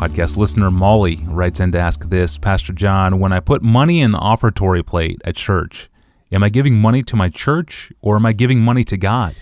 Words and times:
Podcast 0.00 0.38
listener 0.38 0.70
Molly 0.70 1.18
writes 1.26 1.60
in 1.60 1.72
to 1.72 1.78
ask 1.78 2.08
this 2.08 2.38
Pastor 2.38 2.72
John, 2.72 3.18
when 3.20 3.34
I 3.34 3.40
put 3.40 3.60
money 3.60 4.00
in 4.00 4.12
the 4.12 4.18
offertory 4.18 4.82
plate 4.82 5.20
at 5.26 5.36
church, 5.36 5.90
am 6.32 6.42
I 6.42 6.48
giving 6.48 6.80
money 6.80 7.02
to 7.02 7.16
my 7.16 7.28
church 7.28 7.92
or 8.00 8.16
am 8.16 8.24
I 8.24 8.32
giving 8.32 8.62
money 8.62 8.82
to 8.84 8.96
God? 8.96 9.34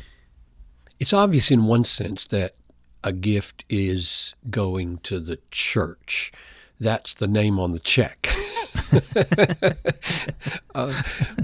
It's 0.98 1.12
obvious 1.12 1.52
in 1.52 1.66
one 1.66 1.84
sense 1.84 2.26
that 2.26 2.56
a 3.04 3.12
gift 3.12 3.66
is 3.68 4.34
going 4.50 4.98
to 5.04 5.20
the 5.20 5.38
church. 5.52 6.32
That's 6.80 7.14
the 7.14 7.28
name 7.28 7.60
on 7.60 7.70
the 7.70 7.78
check. 7.78 8.28
uh, 10.74 11.02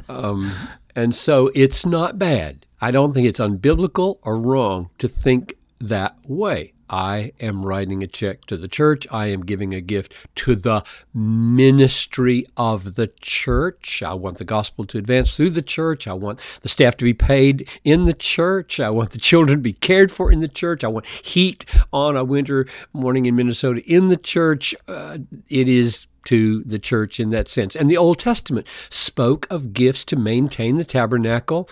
um, 0.08 0.50
and 0.96 1.14
so 1.14 1.52
it's 1.54 1.86
not 1.86 2.18
bad. 2.18 2.66
I 2.80 2.90
don't 2.90 3.12
think 3.12 3.28
it's 3.28 3.38
unbiblical 3.38 4.18
or 4.24 4.36
wrong 4.40 4.90
to 4.98 5.06
think 5.06 5.54
that 5.88 6.18
way. 6.26 6.72
I 6.88 7.32
am 7.40 7.64
writing 7.64 8.02
a 8.02 8.06
check 8.06 8.44
to 8.46 8.56
the 8.56 8.68
church. 8.68 9.06
I 9.10 9.26
am 9.26 9.44
giving 9.44 9.74
a 9.74 9.80
gift 9.80 10.14
to 10.36 10.54
the 10.54 10.84
ministry 11.12 12.46
of 12.56 12.94
the 12.94 13.08
church. 13.20 14.02
I 14.02 14.14
want 14.14 14.38
the 14.38 14.44
gospel 14.44 14.84
to 14.86 14.98
advance 14.98 15.34
through 15.34 15.50
the 15.50 15.62
church. 15.62 16.06
I 16.06 16.12
want 16.12 16.40
the 16.60 16.68
staff 16.68 16.96
to 16.98 17.04
be 17.04 17.14
paid 17.14 17.68
in 17.84 18.04
the 18.04 18.12
church. 18.12 18.80
I 18.80 18.90
want 18.90 19.10
the 19.10 19.18
children 19.18 19.58
to 19.58 19.62
be 19.62 19.72
cared 19.72 20.12
for 20.12 20.30
in 20.30 20.40
the 20.40 20.48
church. 20.48 20.84
I 20.84 20.88
want 20.88 21.06
heat 21.06 21.64
on 21.92 22.16
a 22.16 22.24
winter 22.24 22.66
morning 22.92 23.26
in 23.26 23.34
Minnesota 23.34 23.80
in 23.90 24.08
the 24.08 24.18
church. 24.18 24.74
Uh, 24.86 25.18
it 25.48 25.68
is 25.68 26.06
to 26.24 26.62
the 26.64 26.78
church 26.78 27.20
in 27.20 27.30
that 27.30 27.48
sense. 27.48 27.76
And 27.76 27.90
the 27.90 27.96
Old 27.96 28.18
Testament 28.18 28.66
spoke 28.90 29.46
of 29.50 29.72
gifts 29.72 30.04
to 30.06 30.16
maintain 30.16 30.76
the 30.76 30.84
tabernacle. 30.84 31.68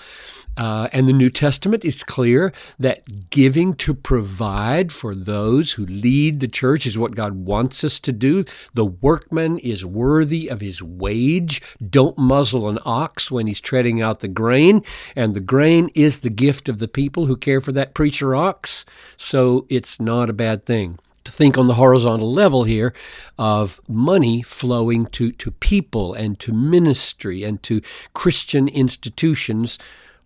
Uh, 0.57 0.89
and 0.93 1.09
the 1.09 1.13
New 1.13 1.31
Testament 1.31 1.85
is 1.85 2.05
clear 2.05 2.53
that 2.79 3.31
giving 3.31 3.75
to 3.75 3.95
provide 3.95 4.93
for 4.93 5.15
those 5.15 5.73
who 5.73 5.87
lead 5.87 6.41
the 6.41 6.49
church 6.49 6.87
is 6.87 6.99
what 6.99 7.15
God 7.15 7.35
wants 7.47 7.85
us 7.85 7.99
to 8.01 8.13
do. 8.13 8.45
The 8.75 8.85
workman 8.85 9.59
is 9.59 9.85
worthy 9.85 10.49
of 10.49 10.61
his 10.61 10.83
wage. 10.83 11.63
Don't 11.87 12.19
muzzle 12.19 12.69
an 12.69 12.79
ox 12.85 13.31
when 13.31 13.47
he's 13.47 13.61
treading 13.61 14.03
out 14.03 14.21
the 14.21 14.29
grain. 14.29 14.83
And 15.17 15.35
the 15.35 15.41
grain 15.41 15.91
is 15.95 16.21
the 16.21 16.31
gift 16.31 16.69
of 16.69 16.79
the 16.79 16.89
people 16.89 17.27
who 17.27 17.37
care 17.37 17.61
for 17.61 17.73
that 17.73 17.95
preacher 17.95 18.35
ox. 18.35 18.85
So 19.17 19.67
it's 19.71 19.99
not 19.99 20.29
a 20.29 20.35
bad 20.35 20.65
thing 20.65 20.99
to 21.25 21.33
think 21.33 21.57
on 21.57 21.69
the 21.69 21.75
horizontal 21.75 22.33
level 22.33 22.65
here 22.65 22.93
of 23.39 23.81
money 23.89 24.43
flowing 24.43 25.07
to, 25.07 25.33
to 25.33 25.51
people 25.53 26.15
and 26.15 26.39
to 26.41 26.53
ministry 26.53 27.45
and 27.45 27.63
to 27.63 27.81
Christian 28.13 28.69
institutions 28.69 29.79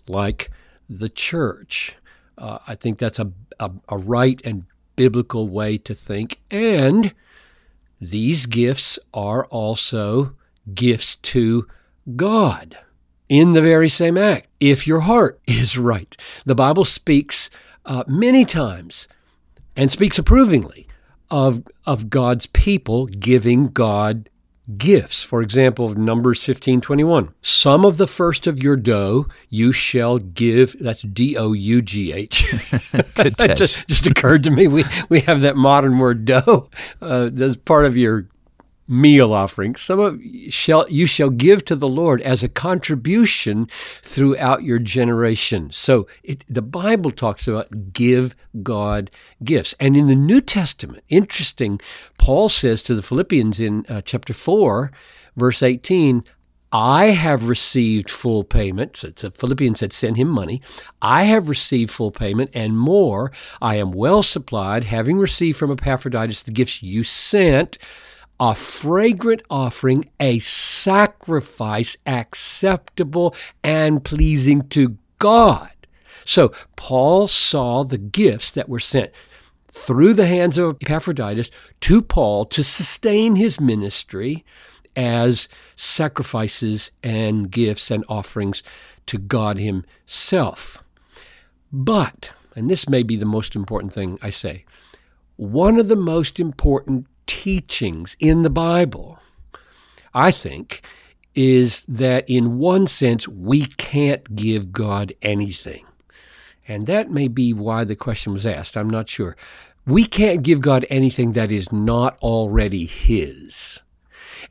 like 0.09 0.51
the 0.89 1.09
church. 1.09 1.97
Uh, 2.39 2.59
I 2.67 2.75
think 2.75 2.99
that's 2.99 3.19
a, 3.19 3.33
a, 3.59 3.71
a 3.89 3.99
right 3.99 4.41
and 4.45 4.65
biblical 4.95 5.49
way 5.49 5.79
to 5.79 5.95
think. 5.95 6.41
And 6.51 7.15
these 8.01 8.47
gifts 8.47 8.99
are 9.15 9.47
also 9.47 10.35
gifts 10.75 11.17
to 11.17 11.67
God 12.15 12.79
in 13.29 13.53
the 13.53 13.63
very 13.63 13.89
same 13.89 14.17
act, 14.17 14.47
if 14.61 14.87
your 14.87 15.01
heart 15.01 15.41
is 15.47 15.79
right. 15.79 16.17
The 16.45 16.55
Bible 16.55 16.85
speaks 16.85 17.51
uh, 17.85 18.05
many 18.07 18.45
times 18.45 19.09
and 19.77 19.91
speaks 19.91 20.19
approvingly 20.19 20.87
of, 21.31 21.65
of 21.87 22.09
God's 22.09 22.47
people 22.47 23.07
giving 23.07 23.69
God 23.69 24.29
gifts. 24.77 25.23
For 25.23 25.43
example, 25.43 25.87
of 25.87 25.99
Numbers 25.99 26.43
15 26.45 26.81
21. 26.81 27.35
Some 27.41 27.85
of 27.85 27.97
the 27.97 28.07
first 28.07 28.47
of 28.47 28.63
your 28.63 28.77
dough 28.77 29.27
you 29.49 29.73
shall 29.73 30.19
give. 30.19 30.77
That's 30.81 31.03
D 31.03 31.37
O 31.37 31.53
U 31.53 31.83
G 31.83 32.13
H. 32.13 32.53
just, 33.57 33.87
just 33.89 34.07
occurred 34.07 34.45
to 34.45 34.51
me. 34.51 34.67
We, 34.69 34.85
we 35.09 35.21
have 35.21 35.41
that 35.43 35.57
modern 35.57 35.99
word 35.99 36.25
dough. 36.25 36.69
Uh, 37.01 37.31
that's 37.33 37.57
part 37.57 37.85
of 37.85 37.97
your 37.97 38.29
meal 38.89 39.33
offering. 39.33 39.75
Some 39.75 40.01
of 40.01 40.21
shall 40.49 40.89
you 40.89 41.07
shall 41.07 41.31
give 41.31 41.65
to 41.65 41.77
the 41.77 41.89
Lord 41.89 42.21
as 42.23 42.43
a 42.43 42.49
contribution 42.49 43.69
throughout 44.03 44.63
your 44.63 44.79
generation. 44.79 45.71
So 45.71 46.07
it, 46.23 46.45
the 46.49 46.63
Bible 46.63 47.11
talks 47.11 47.49
about 47.49 47.93
give 47.93 48.35
God 48.63 49.11
gifts, 49.43 49.75
and 49.81 49.97
in 49.97 50.07
the 50.07 50.15
New 50.15 50.41
Testament, 50.41 51.05
interesting. 51.09 51.81
Paul 52.19 52.49
says 52.49 52.83
to 52.85 52.95
the 52.95 53.03
Philippians 53.03 53.61
in 53.61 53.85
uh, 53.89 54.03
chapter 54.03 54.33
four, 54.35 54.93
verse 55.37 55.63
eighteen. 55.63 56.25
I 56.73 57.07
have 57.07 57.49
received 57.49 58.11
full 58.11 58.43
payment. 58.43 58.97
So, 58.97 59.13
so 59.15 59.31
Philippians 59.31 59.81
had 59.81 59.93
sent 59.93 60.17
him 60.17 60.29
money. 60.29 60.61
I 61.01 61.23
have 61.23 61.49
received 61.49 61.93
full 61.93 62.11
payment 62.11 62.51
and 62.53 62.77
more. 62.77 63.31
I 63.63 63.77
am 63.77 63.93
well 63.93 64.23
supplied, 64.23 64.85
having 64.85 65.17
received 65.17 65.57
from 65.59 65.71
Epaphroditus 65.71 66.43
the 66.43 66.51
gifts 66.51 66.83
you 66.83 67.05
sent 67.05 67.79
a 68.39 68.55
fragrant 68.55 69.43
offering, 69.49 70.11
a 70.21 70.39
sacrifice 70.39 71.97
acceptable 72.07 73.35
and 73.63 74.05
pleasing 74.05 74.69
to 74.69 74.99
God. 75.19 75.71
So 76.25 76.53
Paul 76.77 77.27
saw 77.27 77.85
the 77.85 77.99
gifts 77.99 78.51
that 78.51 78.69
were 78.69 78.81
sent 78.81 79.13
through 79.69 80.15
the 80.15 80.27
hands 80.27 80.59
of 80.59 80.77
Epaphroditus 80.83 81.51
to 81.81 82.03
Paul 82.03 82.45
to 82.47 82.65
sustain 82.65 83.37
his 83.37 83.61
ministry 83.61 84.45
as 84.97 85.49
sacrifices 85.77 86.91
and 87.03 87.51
gifts 87.51 87.91
and 87.91 88.05
offerings 88.09 88.63
to 89.07 89.19
God 89.19 89.59
Himself. 89.59 90.83
But, 91.71 92.33
and 92.55 92.71
this 92.71 92.89
may 92.89 93.03
be 93.03 93.17
the 93.17 93.27
most 93.27 93.55
important 93.55 93.93
thing 93.93 94.19
I 94.23 94.31
say, 94.31 94.65
one 95.37 95.79
of 95.79 95.89
the 95.89 95.97
most 95.97 96.41
important 96.41 97.07
teachings 97.27 98.17
in 98.21 98.43
the 98.43 98.51
Bible, 98.51 99.19
I 100.15 100.31
think, 100.31 100.83
is 101.35 101.85
that 101.87 102.29
in 102.29 102.59
one 102.59 102.87
sense, 102.87 103.29
we 103.29 103.67
can't 103.67 104.35
give 104.35 104.73
God 104.73 105.13
anything. 105.21 105.85
And 106.67 106.87
that 106.87 107.11
may 107.11 107.29
be 107.29 107.53
why 107.53 107.85
the 107.85 107.95
question 107.95 108.33
was 108.33 108.47
asked. 108.47 108.77
I'm 108.77 108.91
not 108.91 109.09
sure. 109.09 109.37
We 109.87 110.05
can't 110.05 110.43
give 110.43 110.61
God 110.61 110.85
anything 110.91 111.33
that 111.33 111.53
is 111.53 111.71
not 111.71 112.19
already 112.21 112.87
His. 112.87 113.81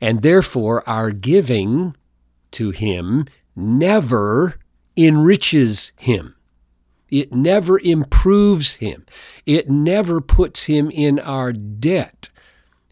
And 0.00 0.22
therefore, 0.22 0.88
our 0.88 1.10
giving 1.10 1.94
to 2.52 2.70
Him 2.70 3.26
never 3.54 4.58
enriches 4.96 5.92
Him. 5.96 6.36
It 7.10 7.32
never 7.32 7.78
improves 7.78 8.76
Him. 8.76 9.04
It 9.44 9.68
never 9.68 10.20
puts 10.20 10.64
Him 10.64 10.90
in 10.90 11.18
our 11.18 11.52
debt. 11.52 12.15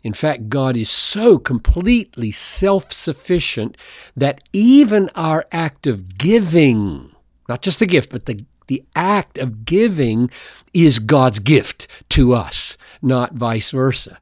In 0.04 0.12
fact, 0.12 0.50
God 0.50 0.76
is 0.76 0.90
so 0.90 1.38
completely 1.38 2.30
self 2.30 2.92
sufficient 2.92 3.78
that 4.14 4.42
even 4.52 5.10
our 5.14 5.46
act 5.50 5.86
of 5.86 6.18
giving, 6.18 7.12
not 7.48 7.62
just 7.62 7.78
the 7.78 7.86
gift, 7.86 8.12
but 8.12 8.26
the, 8.26 8.44
the 8.66 8.84
act 8.94 9.38
of 9.38 9.64
giving 9.64 10.30
is 10.74 10.98
God's 10.98 11.38
gift 11.38 11.88
to 12.10 12.34
us, 12.34 12.76
not 13.00 13.32
vice 13.32 13.70
versa. 13.70 14.18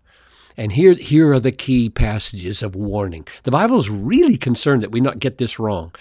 And 0.57 0.73
here, 0.73 0.95
here 0.95 1.33
are 1.33 1.41
the 1.41 1.51
key 1.51 1.89
passages 1.89 2.63
of 2.63 2.77
warning. 2.77 3.27
The 3.43 3.51
Bible 3.51 3.79
is 3.79 3.91
really 3.91 4.37
concerned 4.37 4.83
that 4.83 4.93
we 4.93 5.01
not 5.01 5.19
get 5.19 5.39
this 5.39 5.59
wrong. 5.59 5.93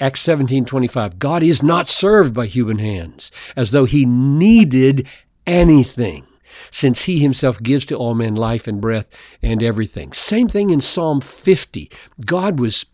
Acts 0.00 0.20
17 0.22 0.64
25. 0.64 1.18
God 1.20 1.44
is 1.44 1.62
not 1.62 1.88
served 1.88 2.34
by 2.34 2.46
human 2.46 2.78
hands 2.78 3.30
as 3.54 3.70
though 3.70 3.84
he 3.84 4.04
needed 4.04 5.06
anything 5.46 6.27
since 6.70 7.04
he 7.04 7.20
himself 7.20 7.62
gives 7.62 7.84
to 7.86 7.96
all 7.96 8.14
men 8.14 8.34
life 8.34 8.66
and 8.66 8.80
breath 8.80 9.08
and 9.42 9.62
everything. 9.62 10.12
Same 10.12 10.48
thing 10.48 10.70
in 10.70 10.80
Psalm 10.80 11.20
50. 11.20 11.90
God 12.24 12.60
was 12.60 12.86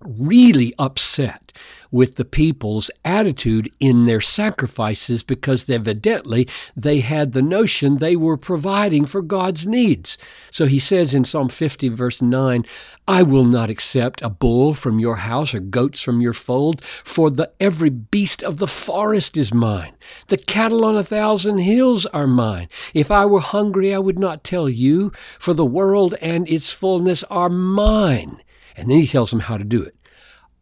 really 0.00 0.74
upset 0.78 1.52
with 1.90 2.16
the 2.16 2.24
people's 2.24 2.90
attitude 3.04 3.70
in 3.80 4.06
their 4.06 4.20
sacrifices 4.20 5.22
because 5.22 5.68
evidently 5.70 6.48
they 6.74 7.00
had 7.00 7.32
the 7.32 7.42
notion 7.42 7.96
they 7.96 8.16
were 8.16 8.36
providing 8.36 9.06
for 9.06 9.22
God's 9.22 9.66
needs. 9.66 10.18
So 10.50 10.66
he 10.66 10.78
says 10.78 11.14
in 11.14 11.24
Psalm 11.24 11.48
50, 11.48 11.88
verse 11.90 12.20
9, 12.20 12.66
I 13.08 13.22
will 13.22 13.44
not 13.44 13.70
accept 13.70 14.20
a 14.22 14.28
bull 14.28 14.74
from 14.74 14.98
your 14.98 15.16
house 15.16 15.54
or 15.54 15.60
goats 15.60 16.02
from 16.02 16.20
your 16.20 16.32
fold, 16.32 16.82
for 16.82 17.30
the 17.30 17.52
every 17.60 17.90
beast 17.90 18.42
of 18.42 18.56
the 18.56 18.66
forest 18.66 19.36
is 19.36 19.54
mine. 19.54 19.94
The 20.26 20.36
cattle 20.36 20.84
on 20.84 20.96
a 20.96 21.04
thousand 21.04 21.58
hills 21.58 22.04
are 22.06 22.26
mine. 22.26 22.68
If 22.94 23.10
I 23.10 23.24
were 23.24 23.40
hungry, 23.40 23.94
I 23.94 23.98
would 23.98 24.18
not 24.18 24.44
tell 24.44 24.68
you, 24.68 25.12
for 25.38 25.54
the 25.54 25.64
world 25.64 26.14
and 26.20 26.48
its 26.48 26.72
fullness 26.72 27.22
are 27.24 27.48
mine. 27.48 28.42
And 28.76 28.90
then 28.90 28.98
he 28.98 29.06
tells 29.06 29.30
them 29.30 29.40
how 29.40 29.56
to 29.58 29.64
do 29.64 29.82
it 29.82 29.96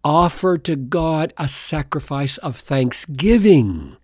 offer 0.04 0.58
to 0.58 0.76
God 0.76 1.32
a 1.38 1.48
sacrifice 1.48 2.36
of 2.38 2.56
thanksgiving 2.56 3.96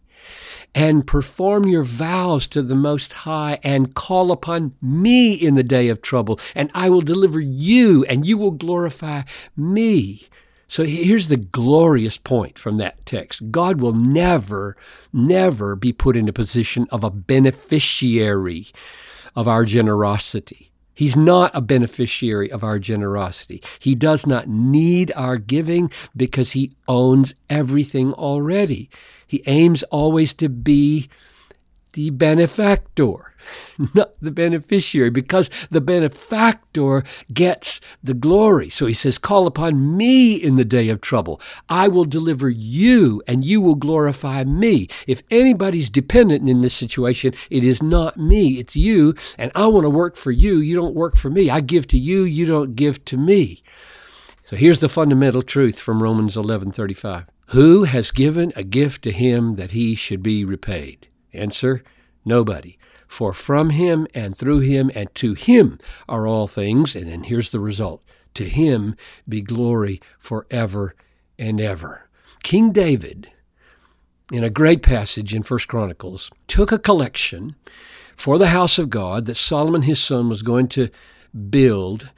and 0.75 1.07
perform 1.07 1.67
your 1.67 1.83
vows 1.83 2.47
to 2.47 2.62
the 2.62 2.77
Most 2.77 3.12
High 3.12 3.59
and 3.62 3.95
call 3.95 4.33
upon 4.33 4.75
me 4.81 5.35
in 5.35 5.55
the 5.55 5.62
day 5.62 5.89
of 5.89 6.01
trouble, 6.01 6.41
and 6.55 6.71
I 6.75 6.89
will 6.89 7.01
deliver 7.01 7.41
you 7.41 8.05
and 8.05 8.27
you 8.27 8.39
will 8.39 8.53
glorify 8.53 9.23
me. 9.57 10.29
So 10.69 10.85
here's 10.85 11.27
the 11.27 11.37
glorious 11.37 12.17
point 12.17 12.57
from 12.57 12.77
that 12.77 13.05
text 13.05 13.51
God 13.51 13.81
will 13.81 13.93
never, 13.93 14.77
never 15.12 15.75
be 15.75 15.93
put 15.93 16.17
in 16.17 16.29
a 16.29 16.33
position 16.33 16.87
of 16.91 17.03
a 17.03 17.11
beneficiary 17.11 18.69
of 19.35 19.49
our 19.49 19.65
generosity. 19.65 20.69
He's 21.00 21.17
not 21.17 21.50
a 21.56 21.62
beneficiary 21.62 22.52
of 22.52 22.62
our 22.62 22.79
generosity. 22.79 23.62
He 23.79 23.94
does 23.94 24.26
not 24.26 24.49
need 24.49 25.11
our 25.17 25.38
giving 25.38 25.91
because 26.14 26.50
he 26.50 26.73
owns 26.87 27.35
everything 27.49 28.12
already. 28.12 28.91
He 29.26 29.43
aims 29.47 29.82
always 29.85 30.35
to 30.35 30.50
be 30.50 31.08
the 31.94 32.11
benefactor, 32.11 33.30
not 33.94 34.12
the 34.20 34.31
beneficiary, 34.31 35.10
because 35.10 35.50
the 35.70 35.81
benefactor 35.81 37.04
gets 37.32 37.81
the 38.02 38.14
glory. 38.14 38.69
So 38.70 38.87
he 38.87 38.94
says, 38.94 39.19
Call 39.19 39.46
upon 39.46 39.96
me 39.96 40.34
in 40.34 40.56
the 40.56 40.64
day 40.64 40.88
of 40.88 41.00
trouble. 41.00 41.40
I 41.69 41.88
will 41.88 42.04
deliver 42.04 42.48
you, 42.48 43.22
and 43.26 43.44
you 43.44 43.60
will 43.60 43.75
glorify 43.75 44.44
me. 44.44 44.88
If 45.06 45.22
anybody's 45.31 45.90
dependent 45.90 46.48
in 46.48 46.60
this 46.60 46.75
situation, 46.75 47.34
it 47.50 47.64
is 47.64 47.82
not 47.82 48.16
me, 48.16 48.58
it's 48.58 48.76
you, 48.76 49.14
and 49.38 49.52
I 49.54 49.66
want 49.66 49.84
to 49.84 49.90
work 49.90 50.16
for 50.16 50.31
you. 50.31 50.58
You 50.58 50.76
don't 50.76 50.94
work 50.94 51.16
for 51.16 51.31
me. 51.31 51.50
I 51.50 51.60
give 51.60 51.87
to 51.88 51.98
you, 51.98 52.22
you 52.22 52.46
don't 52.46 52.76
give 52.76 53.04
to 53.06 53.16
me. 53.16 53.62
So 54.42 54.56
here's 54.56 54.81
the 54.81 54.88
fundamental 54.88 55.42
truth 55.42 55.78
from 55.78 56.02
Romans 56.02 56.37
11:35. 56.37 57.26
Who 57.50 57.84
has 57.84 58.10
given 58.10 58.52
a 58.56 58.64
gift 58.64 59.02
to 59.02 59.12
him 59.12 59.54
that 59.54 59.72
he 59.72 59.94
should 59.94 60.22
be 60.22 60.44
repaid? 60.44 61.08
Answer 61.32 61.82
Nobody. 62.25 62.78
For 63.11 63.33
from 63.33 63.71
him 63.71 64.07
and 64.15 64.37
through 64.37 64.61
him 64.61 64.89
and 64.95 65.12
to 65.17 65.35
him 65.35 65.81
are 66.09 66.29
all 66.29 66.47
things. 66.47 66.95
And 66.95 67.09
then 67.11 67.25
here's 67.25 67.51
the 67.51 67.59
result 67.59 68.05
To 68.35 68.45
him 68.45 68.95
be 69.29 69.43
glory 69.43 70.01
forever 70.17 70.95
and 71.37 71.61
ever. 71.61 72.09
King 72.45 72.71
David, 72.71 73.29
in 74.33 74.45
a 74.45 74.49
great 74.49 74.85
passage 74.85 75.35
in 75.35 75.43
First 75.43 75.67
Chronicles, 75.67 76.31
took 76.47 76.71
a 76.71 76.79
collection 76.79 77.57
for 78.15 78.39
the 78.39 78.51
house 78.51 78.79
of 78.79 78.91
God 78.91 79.27
that 79.27 79.35
Solomon 79.35 79.83
his 79.83 79.99
son 79.99 80.29
was 80.29 80.43
going 80.43 80.69
to 80.69 80.89
build 81.51 82.11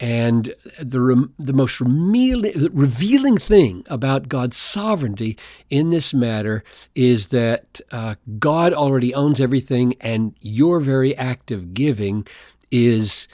and 0.00 0.54
the, 0.78 1.30
the 1.38 1.52
most 1.52 1.78
revealing 1.78 3.36
thing 3.36 3.84
about 3.88 4.28
God's 4.28 4.56
sovereignty 4.56 5.36
in 5.68 5.90
this 5.90 6.14
matter 6.14 6.64
is 6.94 7.28
that 7.28 7.82
uh, 7.92 8.14
God 8.38 8.72
already 8.72 9.14
owns 9.14 9.42
everything, 9.42 9.94
and 10.00 10.34
your 10.40 10.80
very 10.80 11.14
act 11.16 11.50
of 11.50 11.74
giving 11.74 12.26
is 12.70 13.28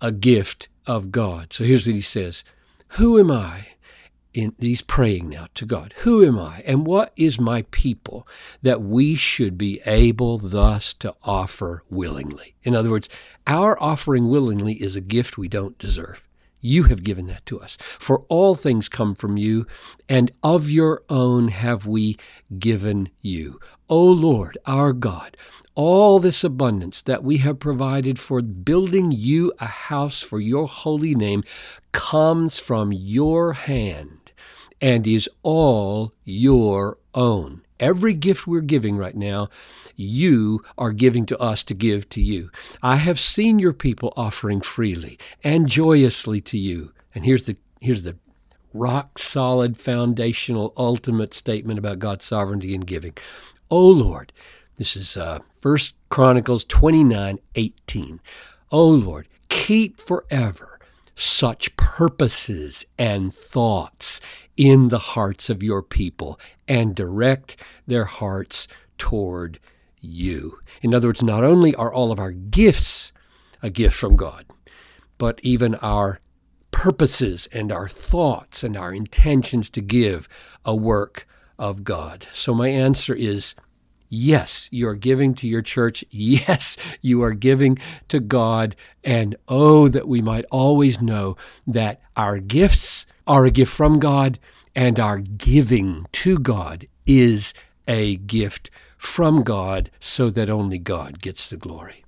a 0.00 0.10
gift 0.10 0.68
of 0.88 1.12
God. 1.12 1.52
So 1.52 1.62
here's 1.62 1.86
what 1.86 1.94
he 1.94 2.00
says 2.00 2.42
Who 2.90 3.18
am 3.20 3.30
I? 3.30 3.68
In, 4.36 4.54
he's 4.58 4.82
praying 4.82 5.28
now 5.28 5.46
to 5.54 5.66
God. 5.66 5.94
Who 5.98 6.24
am 6.24 6.38
I 6.38 6.62
and 6.66 6.86
what 6.86 7.12
is 7.16 7.40
my 7.40 7.62
people 7.70 8.26
that 8.62 8.82
we 8.82 9.14
should 9.14 9.56
be 9.56 9.80
able 9.86 10.38
thus 10.38 10.94
to 10.94 11.14
offer 11.22 11.82
willingly? 11.90 12.54
In 12.62 12.74
other 12.74 12.90
words, 12.90 13.08
our 13.46 13.80
offering 13.82 14.28
willingly 14.28 14.74
is 14.74 14.96
a 14.96 15.00
gift 15.00 15.38
we 15.38 15.48
don't 15.48 15.78
deserve. 15.78 16.26
You 16.60 16.84
have 16.84 17.04
given 17.04 17.26
that 17.26 17.46
to 17.46 17.60
us. 17.60 17.76
For 17.80 18.20
all 18.28 18.54
things 18.54 18.88
come 18.88 19.14
from 19.14 19.36
you, 19.36 19.66
and 20.08 20.32
of 20.42 20.68
your 20.68 21.02
own 21.08 21.48
have 21.48 21.86
we 21.86 22.16
given 22.58 23.10
you. 23.20 23.60
O 23.88 24.04
Lord, 24.04 24.58
our 24.66 24.92
God, 24.92 25.36
all 25.76 26.18
this 26.18 26.42
abundance 26.42 27.02
that 27.02 27.22
we 27.22 27.36
have 27.38 27.60
provided 27.60 28.18
for 28.18 28.40
building 28.40 29.12
you 29.12 29.52
a 29.60 29.66
house 29.66 30.22
for 30.22 30.40
your 30.40 30.66
holy 30.66 31.14
name 31.14 31.44
comes 31.92 32.58
from 32.58 32.92
your 32.92 33.52
hand 33.52 34.25
and 34.80 35.06
is 35.06 35.28
all 35.42 36.12
your 36.24 36.98
own. 37.14 37.62
Every 37.78 38.14
gift 38.14 38.46
we're 38.46 38.60
giving 38.62 38.96
right 38.96 39.16
now, 39.16 39.48
you 39.96 40.62
are 40.78 40.92
giving 40.92 41.26
to 41.26 41.38
us 41.38 41.62
to 41.64 41.74
give 41.74 42.08
to 42.10 42.22
you. 42.22 42.50
I 42.82 42.96
have 42.96 43.18
seen 43.18 43.58
your 43.58 43.72
people 43.72 44.12
offering 44.16 44.60
freely 44.60 45.18
and 45.44 45.68
joyously 45.68 46.40
to 46.42 46.58
you. 46.58 46.92
And 47.14 47.24
here's 47.24 47.46
the 47.46 47.56
here's 47.80 48.04
the 48.04 48.16
rock 48.72 49.18
solid 49.18 49.76
foundational 49.76 50.72
ultimate 50.76 51.34
statement 51.34 51.78
about 51.78 51.98
God's 51.98 52.24
sovereignty 52.24 52.74
and 52.74 52.86
giving. 52.86 53.14
Oh 53.70 53.88
Lord, 53.88 54.32
this 54.76 54.96
is 54.96 55.16
uh, 55.16 55.40
First 55.50 55.94
Chronicles 56.08 56.64
29, 56.64 57.38
18. 57.54 58.20
Oh 58.70 58.88
Lord, 58.88 59.28
keep 59.48 60.00
forever 60.00 60.78
such 61.14 61.74
purposes 61.76 62.84
and 62.98 63.32
thoughts 63.32 64.20
in 64.56 64.88
the 64.88 64.98
hearts 64.98 65.50
of 65.50 65.62
your 65.62 65.82
people 65.82 66.38
and 66.66 66.94
direct 66.94 67.56
their 67.86 68.04
hearts 68.04 68.68
toward 68.98 69.58
you. 70.00 70.58
In 70.82 70.94
other 70.94 71.08
words, 71.08 71.22
not 71.22 71.44
only 71.44 71.74
are 71.74 71.92
all 71.92 72.12
of 72.12 72.18
our 72.18 72.32
gifts 72.32 73.12
a 73.62 73.70
gift 73.70 73.96
from 73.96 74.16
God, 74.16 74.46
but 75.18 75.40
even 75.42 75.74
our 75.76 76.20
purposes 76.70 77.48
and 77.52 77.72
our 77.72 77.88
thoughts 77.88 78.62
and 78.62 78.76
our 78.76 78.92
intentions 78.92 79.70
to 79.70 79.80
give 79.80 80.28
a 80.64 80.74
work 80.74 81.26
of 81.58 81.84
God. 81.84 82.26
So 82.32 82.54
my 82.54 82.68
answer 82.68 83.14
is 83.14 83.54
Yes, 84.08 84.68
you 84.70 84.88
are 84.88 84.94
giving 84.94 85.34
to 85.34 85.48
your 85.48 85.62
church. 85.62 86.04
Yes, 86.10 86.76
you 87.02 87.22
are 87.22 87.32
giving 87.34 87.78
to 88.08 88.20
God. 88.20 88.76
And 89.02 89.36
oh, 89.48 89.88
that 89.88 90.08
we 90.08 90.22
might 90.22 90.44
always 90.50 91.02
know 91.02 91.36
that 91.66 92.00
our 92.16 92.38
gifts 92.38 92.95
are 93.26 93.44
a 93.44 93.50
gift 93.50 93.72
from 93.72 93.98
God 93.98 94.38
and 94.74 95.00
our 95.00 95.18
giving 95.18 96.06
to 96.12 96.38
God 96.38 96.86
is 97.06 97.54
a 97.88 98.16
gift 98.16 98.70
from 98.96 99.42
God 99.42 99.90
so 100.00 100.30
that 100.30 100.50
only 100.50 100.78
God 100.78 101.20
gets 101.20 101.48
the 101.48 101.56
glory. 101.56 102.04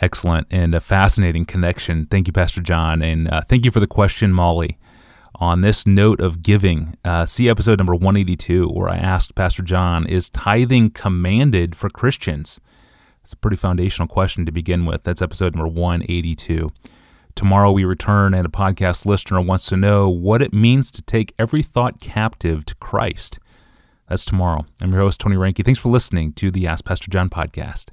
Excellent 0.00 0.46
and 0.50 0.74
a 0.74 0.80
fascinating 0.80 1.44
connection. 1.44 2.06
Thank 2.06 2.26
you, 2.26 2.32
Pastor 2.32 2.60
John. 2.60 3.02
And 3.02 3.28
uh, 3.28 3.42
thank 3.42 3.64
you 3.64 3.70
for 3.70 3.80
the 3.80 3.86
question, 3.86 4.32
Molly 4.32 4.78
on 5.40 5.60
this 5.60 5.86
note 5.86 6.20
of 6.20 6.42
giving, 6.42 6.96
uh, 7.04 7.24
see 7.24 7.48
episode 7.48 7.78
number 7.78 7.94
182, 7.94 8.68
where 8.68 8.88
I 8.88 8.96
asked 8.96 9.34
Pastor 9.34 9.62
John, 9.62 10.06
Is 10.06 10.28
tithing 10.30 10.90
commanded 10.90 11.76
for 11.76 11.88
Christians? 11.88 12.60
It's 13.22 13.34
a 13.34 13.36
pretty 13.36 13.56
foundational 13.56 14.08
question 14.08 14.46
to 14.46 14.52
begin 14.52 14.84
with. 14.84 15.04
That's 15.04 15.22
episode 15.22 15.54
number 15.54 15.68
182. 15.68 16.70
Tomorrow 17.38 17.70
we 17.70 17.84
return, 17.84 18.34
and 18.34 18.44
a 18.44 18.50
podcast 18.50 19.06
listener 19.06 19.40
wants 19.40 19.66
to 19.66 19.76
know 19.76 20.08
what 20.08 20.42
it 20.42 20.52
means 20.52 20.90
to 20.90 21.00
take 21.02 21.32
every 21.38 21.62
thought 21.62 22.00
captive 22.00 22.66
to 22.66 22.74
Christ. 22.74 23.38
That's 24.08 24.24
tomorrow. 24.24 24.66
I'm 24.80 24.90
your 24.90 25.02
host, 25.02 25.20
Tony 25.20 25.36
Reinke. 25.36 25.64
Thanks 25.64 25.78
for 25.78 25.88
listening 25.88 26.32
to 26.32 26.50
the 26.50 26.66
Ask 26.66 26.84
Pastor 26.84 27.08
John 27.08 27.30
podcast. 27.30 27.90